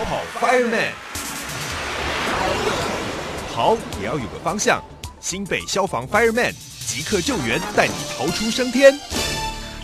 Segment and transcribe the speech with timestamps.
[0.00, 0.92] 跑跑 Fireman，
[3.52, 4.82] 跑也要有个方向。
[5.20, 6.54] 新北消防 Fireman
[6.86, 8.98] 即刻救援，带你逃出升天。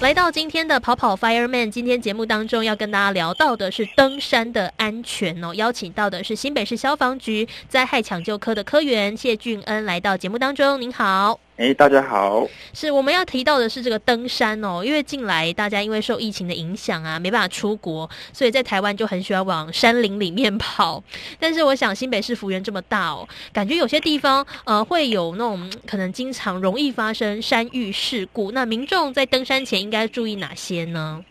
[0.01, 5.53] 来到今天的跑跑 Fireman，今天节目当中要跟大家聊到的是登山的安全哦。
[5.55, 10.81] 邀请到的是新北市消防局灾害抢救科的科员谢俊恩来到节目当中。
[10.81, 11.46] 您好。
[11.57, 12.47] 哎，大家好！
[12.75, 21.03] 是我们要提到的是这个登山哦，因为近来大家因为受疫情的影响啊，没办法出国，所以在台湾就很喜欢往山林里面跑。
[21.41, 28.53] 但是我想新北市幅员这么大哦，感觉有些地方呃会有那种可能经常容易发生山遇事故。
[28.53, 31.25] 那民众在登山前应该注意哪些呢？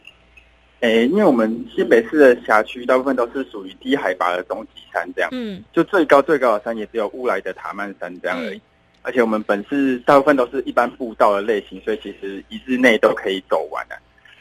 [0.82, 8.60] 哎，因为我们新北市的辖区大部分都是属于低海拔的中级山，这样，嗯，就最高最高的山也只有乌来的塔曼山这样而已。
[9.06, 13.96] 而且我们本市大部分都是一般步道的类型，所以其实一日内都可以走完的。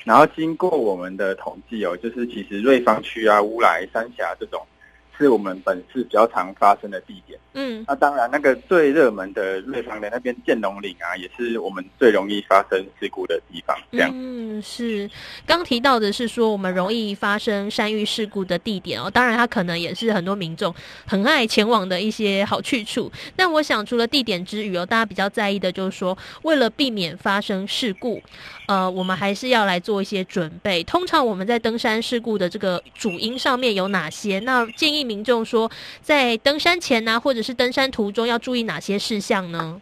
[0.04, 4.60] 然后经过我们的统计哦，就是其实瑞芳区啊、乌来、三峡这种。
[5.16, 7.38] 是我们本市比较常发生的地点。
[7.56, 13.76] 嗯，那当然，那个最热门的瑞芳的那边建龙岭啊，也是我们最容易发生事故的地方。
[13.92, 15.08] 这样，嗯，是
[15.46, 19.08] 刚提到的是说我们容易发生山域事故的地点哦。
[19.08, 20.74] 当然，它可能也是很多民众
[21.06, 23.10] 很爱前往的一些好去处。
[23.36, 28.20] 但我想，除了地点之余哦，大家比较在意的就是说，为了避免发生事故，
[28.66, 30.82] 呃，我们还是要来做一些准备。
[30.82, 34.40] 通常我们在登山事故的这个主因上面有哪些？
[34.40, 35.03] 那建议。
[35.04, 39.80] 民众说，在登山前呢，或者是登山途中要注意哪些事项呢？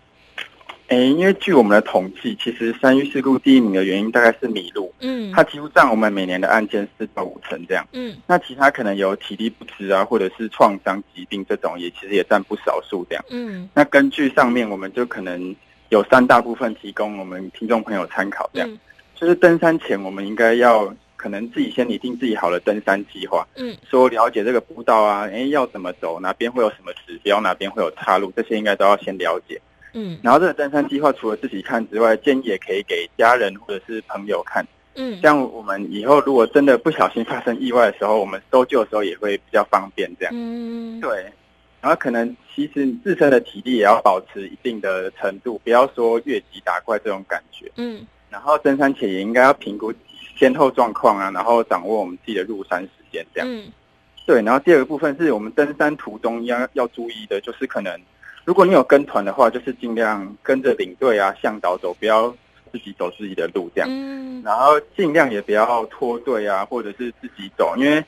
[0.88, 4.92] 哎，因为据我们的统计，其实山域事故第一名的原因大概是迷路。
[5.00, 7.86] 嗯，它几乎占我们每年的案件四到五成这样。
[7.92, 13.24] 嗯，那其他可能有体力不支啊，或者是创伤、疾病这种，也其实也占不少数这样。
[13.30, 15.56] 嗯，那根据上面，我们就可能
[15.88, 18.78] 有三大部分提供我们听众朋友参考这样。
[19.14, 20.94] 就是登山前，我们应该要。
[21.22, 29.60] 可能自己先拟定自己好的登山计划，嗯，说了解这个步道啊，哎，要怎么走，哪边会有什么指标，哪边会有岔路，这些应该都要先了解，
[29.92, 30.18] 嗯。
[30.20, 34.66] 然后这个登山计划除了自己看之外，建议也可以给家人或者是朋友看，
[34.96, 41.26] 嗯，这样我们以后如果真的不小心发生意外的时候，我们搜救的时候也会比较方便，这样，嗯，对。
[41.80, 48.04] 然后可能其实自身的体力也要保持一定的程度，不要说越级打怪这种感觉，嗯。
[48.28, 49.92] 然后登山前也应该要评估。
[50.36, 53.48] 先后状况啊，然后掌握我们自己的入山时间，这样。
[53.48, 53.70] 嗯。
[54.24, 58.00] 对，然后第二个部分是我们登山途中要要注意的，就是可能
[58.44, 62.32] 如果你有跟团的话，就是尽量跟着领队啊、向导走，不要
[62.70, 63.88] 自己走自己的路这样。
[63.90, 64.40] 嗯。
[64.44, 68.02] 然后尽量也不要脱队啊，或者是自己走，因为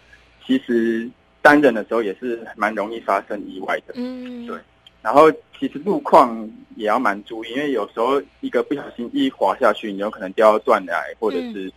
[0.46, 1.10] 其实
[1.42, 3.94] 单人的时候也是蛮容易发生意外的。
[3.96, 4.46] 嗯。
[4.46, 4.56] 对。
[5.02, 11.72] 然后其实路况也要蛮注意，因为有时候一个不小心一滑下去，你有可能掉到断崖，或者是。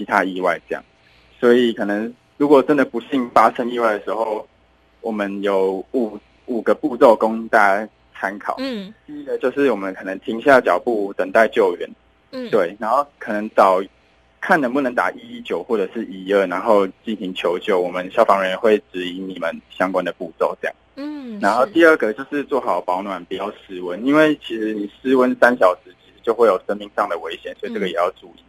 [0.00, 0.82] 其他意外这样，
[1.38, 4.48] 所以可能如果真的不幸发生意外的时候，
[5.02, 7.86] 我们有五五个步骤供大家
[8.18, 8.56] 参考。
[8.58, 11.86] 嗯，第一个就是我们可能停下脚步等待救援。
[12.30, 13.82] 嗯，对，然后可能找
[14.40, 17.78] 看能不能打一一九或者是一二，然后进行求救。
[17.78, 20.74] 我们消防人员会指引你们相关的步骤这样。
[20.96, 28.42] 嗯，然后第二个就是做好保暖，不要失温，因为其实你失温三小时，其实就会有生命上的危险，所以这个也要注意。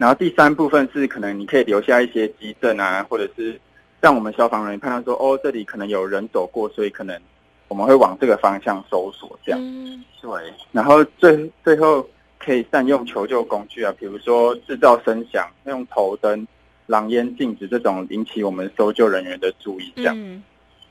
[0.00, 3.60] 然后第三部分是可能你可以留下一些基证啊，或者是
[4.00, 7.20] 让我们消防人员判断说，哦，这里可能有人走过，所以可能
[7.68, 9.60] 我们会往这个方向搜索这样。
[10.22, 10.30] 对。
[10.72, 16.48] 然后最最后可以善用求救工具啊，比如说制造声响，用头灯、
[16.86, 20.42] 狼烟、镜子这种引起我们搜救人员的注意这样。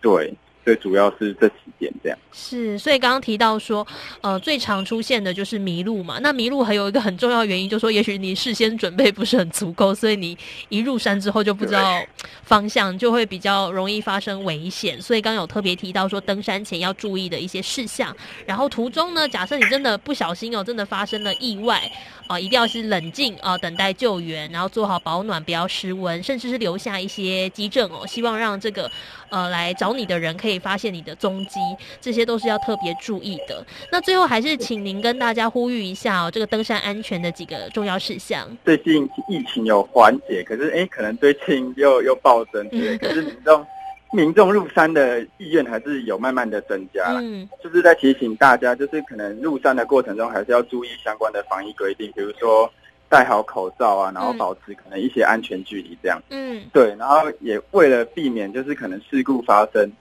[0.01, 0.31] 对。
[0.69, 3.85] 最主要是这几点这样是，所以刚刚提到说，
[4.21, 6.19] 呃，最常出现的就是迷路嘛。
[6.21, 10.37] 那迷路还有一个很重要原因，就是说，也许你事先准备不是很足够，所以你
[10.69, 11.99] 一入山之后就不知道
[12.43, 15.01] 方向，就会比较容易发生危险。
[15.01, 18.15] 所以刚有特别提到说，登山前要注意的一些事项。
[18.45, 21.81] 然后途中呢，假设你真的不小心哦，真的发生了意外
[22.29, 28.91] 啊，一定要是冷静啊，等待救援，然后做好保暖，不要失温，甚至是留下一些急症哦，希望让这个
[29.29, 30.59] 呃来找你的人可以。
[30.59, 31.57] 发现你的踪迹，
[32.01, 33.65] 这些都是要特别注意的。
[33.89, 38.45] 那最后还是请您跟大家呼吁一下哦，这个登山安全的几个重要事项。
[38.65, 42.97] 最近疫情有缓解，可是哎，可能最近又又暴增，对。
[42.99, 43.65] 可是民众
[44.11, 47.05] 民众入山的意愿还是有慢慢的增加。
[47.19, 52.71] 嗯，就是在提醒大家，就是可能入山的过程中，还是要注意相关的防疫规定，比如说。
[53.11, 56.21] 戴好口罩啊，然后保持可能一些安全距离，这样。
[56.29, 59.91] 嗯，对，然后也为了避免就是可能事故发生。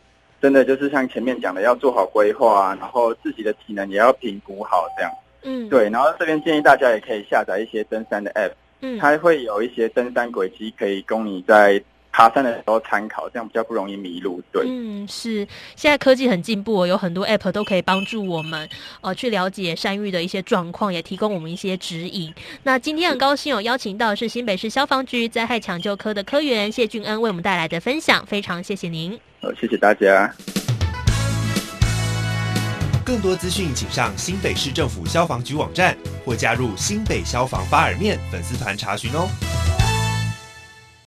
[0.43, 5.11] 真的就是像前面讲的，要做好规划啊，然后自己的体能也要评估好，这样。
[5.43, 5.89] 嗯，对。
[5.89, 8.53] 然后这边建议大家也可以下载一些登山的 App，
[8.83, 11.83] 嗯，它会有一些登山轨迹可以供你在
[12.19, 14.43] 爬山的时候参考，这样比较不容易迷路。
[14.51, 15.47] 对，嗯，是。
[15.77, 18.69] 现在科技很进步，有很多 App 都可以帮助我们
[19.03, 22.35] 呃去了解山域的一些状况，也提供我们一些指引。
[22.65, 29.17] 那今天很高兴有邀请到是新北市消防局灾害抢救科的科员谢俊恩为我们带来的分享，非常谢谢您。
[29.41, 30.35] 好，谢谢大家。
[33.07, 39.29] 更多资讯，请上新北市政府消防局网站或加入新北消防发耳面粉丝团查询哦。